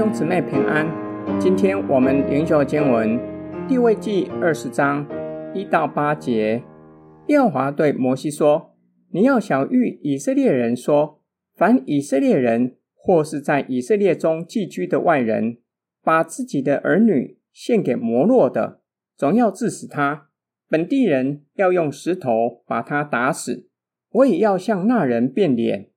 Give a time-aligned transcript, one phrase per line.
[0.00, 0.88] 兄姊妹平安，
[1.38, 3.20] 今天我们灵修经文
[3.68, 5.06] 地位记二十章
[5.54, 6.62] 一到八节。
[7.26, 8.74] 耶和华对摩西说
[9.12, 11.20] ：“你要晓諭以色列人说，
[11.54, 15.58] 凡以色列人或是在以色列中寄居的外人，
[16.02, 18.80] 把自己的儿女献给摩洛的，
[19.18, 20.28] 总要治死他。
[20.70, 23.68] 本地人要用石头把他打死。
[24.12, 25.90] 我也要向那人变脸，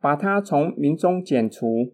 [0.00, 1.92] 把他从民中剪除。”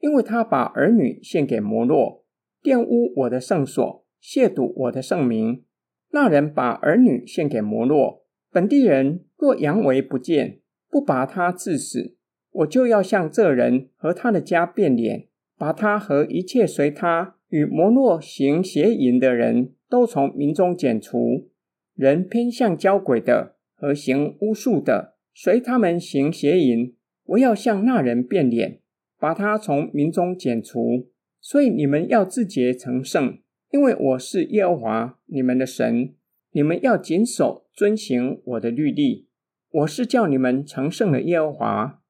[0.00, 2.24] 因为他把儿女献给摩洛，
[2.62, 5.64] 玷污我的圣所，亵渎我的圣名。
[6.10, 12.16] 那人把儿女献给摩洛，本地人若佯为不见，不把他治死，
[12.50, 15.26] 我就要向这人和他的家变脸，
[15.58, 21.50] 把他和一切随他与摩洛行邪淫的人都从民中剪除。
[21.94, 28.80] 人偏向交鬼的和行巫术的，随他们行邪淫，我要向那人变脸。
[29.18, 31.08] 把他从民中剪除，
[31.40, 33.38] 所以你们要自洁成圣，
[33.70, 36.14] 因为我是耶和华你们的神。
[36.52, 39.28] 你们要谨守遵行我的律例，
[39.70, 42.00] 我是叫你们成圣的耶和华。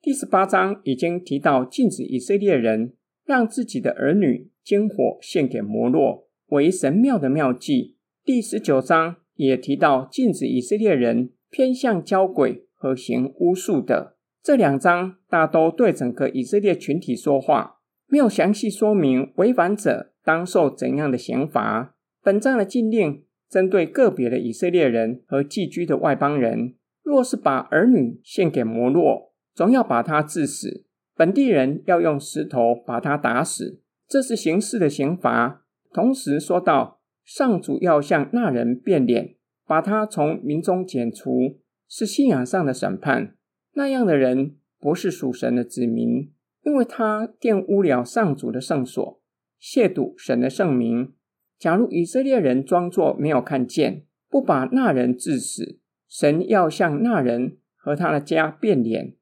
[0.00, 2.94] 第十八章已经提到禁止以色列人
[3.24, 7.96] 让自己的儿女经火献给摩洛为神庙的庙祭。
[8.24, 14.15] 第十九章也提到禁止以色列人偏向交鬼和行巫术的。
[14.46, 21.96] 这两章大都对整个以色列群体说话，没有详细说明违反者当受怎样的刑罚。
[22.22, 30.84] 本章的禁令针对个别的以色列人和寄居的外邦人，若是把儿女献给摩洛，总要把他致死；
[31.16, 35.64] 本地人要用石头把他打死，这是刑事的刑罚。
[35.92, 39.34] 同时说到，上主要向那人变脸，
[39.66, 43.35] 把他从民中剪除，是信仰上的审判。
[43.76, 46.32] 那样的人不是属神的子民，
[46.62, 49.20] 因为他玷污了上主的圣所，
[49.60, 51.12] 亵渎神的圣名。
[51.58, 55.78] 假如以色列人装作没有看见，不把那人治死，
[56.08, 59.14] 神要向那人和他的家变脸，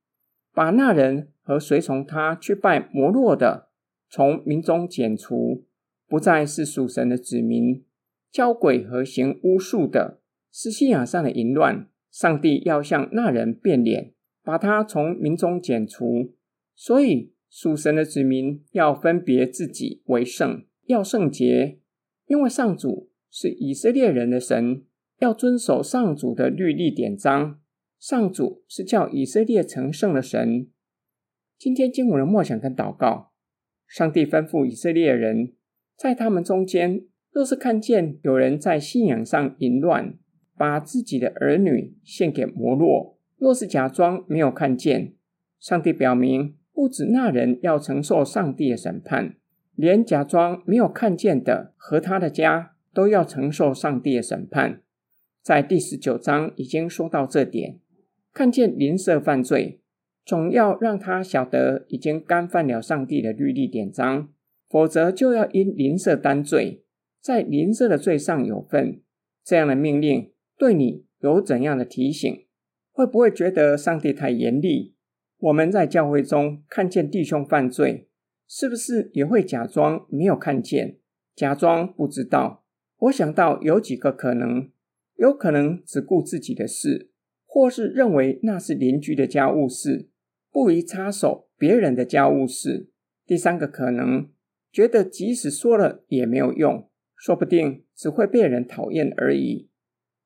[0.52, 3.70] 把那人和随从他去拜摩洛的
[4.08, 5.66] 从民中剪除，
[6.06, 7.84] 不再是属神的子民。
[8.30, 10.20] 交鬼和行巫术的，
[10.52, 14.12] 是信仰上的淫乱，上帝要向那人变脸。
[14.44, 16.34] 把他从民中剪除，
[16.74, 21.78] 所以属神的子民要分别自己为圣，要圣洁，
[22.26, 24.84] 因为上主是以色列人的神，
[25.18, 27.58] 要遵守上主的律例典章。
[27.98, 30.68] 上主是叫以色列成圣的神。
[31.56, 33.32] 今天经文的默想跟祷告，
[33.88, 35.54] 上帝吩咐以色列人，
[35.96, 40.18] 在他们中间，若是看见有人在信仰上淫乱，
[40.58, 43.13] 把自己的儿女献给摩洛。
[43.38, 45.14] 若是假装没有看见，
[45.58, 49.36] 上帝表明，不止那人要承受上帝的审判，
[49.74, 54.80] 连假装没有看见的和他的家都要承受上帝的审判。
[55.42, 57.78] 在第十九章已经说到这点，
[58.32, 59.80] 看见邻舍犯罪，
[60.24, 64.30] 总要让他晓得已经干犯了上帝的律例典章，
[64.68, 66.82] 否则就要因邻舍担罪，
[67.20, 69.02] 在邻舍的罪上有份。
[69.44, 72.46] 这样的命令对你有怎样的提醒？
[72.94, 74.94] 会不会觉得上帝太严厉？
[75.38, 78.08] 我们在教会中看见弟兄犯罪，
[78.46, 80.98] 是不是也会假装没有看见，
[81.34, 82.64] 假装不知道？
[82.98, 84.70] 我想到有几个可能：
[85.16, 87.10] 有可能只顾自己的事，
[87.44, 90.08] 或是认为那是邻居的家务事，
[90.52, 92.90] 不宜插手别人的家务事。
[93.26, 94.30] 第三个可能，
[94.70, 99.68] 觉得即使说了也没有用，说不定只会被人讨厌而已。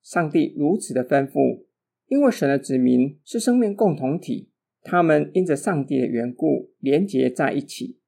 [0.02, 1.67] 上帝如此的吩咐。
[2.08, 4.50] 因为神的子民是生命共同体，
[4.82, 7.98] 他们因着上帝的缘故连结在一起。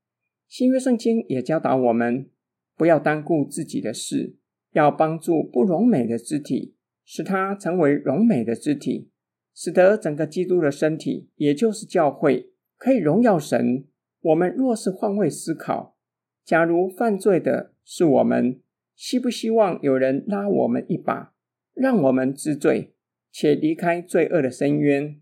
[0.49, 2.29] 新约圣经也教导我们，
[2.77, 4.37] 不要单顾自己的事，
[4.73, 6.75] 要帮助不荣美的肢体，
[7.05, 9.11] 使它成为荣美的肢体，
[9.55, 13.85] 使得整个基督的身体，也就是教会，可以荣耀神。
[14.23, 15.97] 我们若是换位思考，
[16.45, 18.61] 假如犯罪的是我们，
[18.97, 21.35] 希不希望有人拉我们一把，
[21.75, 22.95] 让我们知罪？
[23.33, 25.21] 且离开罪恶的深渊，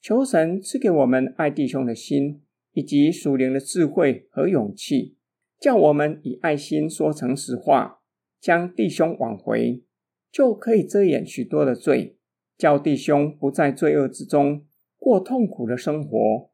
[0.00, 2.42] 求神赐给我们爱弟兄的心，
[2.72, 5.16] 以及属灵的智慧和勇气，
[5.58, 8.00] 叫我们以爱心说诚实话，
[8.40, 9.82] 将弟兄挽回，
[10.30, 12.18] 就可以遮掩许多的罪，
[12.58, 14.66] 叫弟兄不在罪恶之中
[14.98, 16.50] 过痛苦的生活，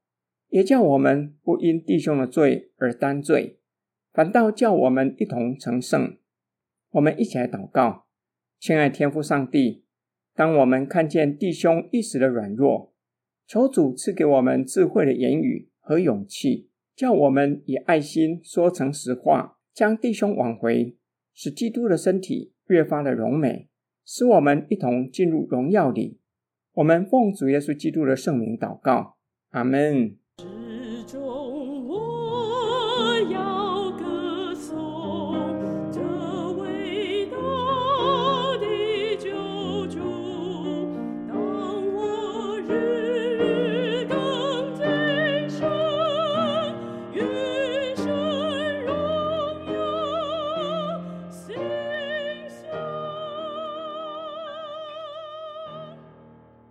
[0.48, 3.58] 也叫我们不因弟兄的罪而担罪，
[4.12, 6.16] 反倒叫我们一同成圣。
[6.92, 8.06] 我们一起来祷告，
[8.60, 9.84] 亲爱天父上帝。
[10.34, 12.92] 当我们看见弟兄一时的软弱，
[13.46, 20.96] 求主赐给我们智慧的言语和勇气，叫我们以爱心说诚实话，将弟兄挽回，
[21.34, 23.68] 使基督的身体越发的荣美，
[24.04, 26.18] 使我们一同进入荣耀里。
[26.74, 29.16] 我们奉主耶稣基督的圣名祷告，
[29.50, 30.16] 阿门。